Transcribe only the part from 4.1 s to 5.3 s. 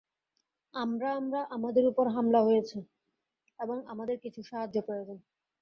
কিছু সাহায্য প্রয়োজন।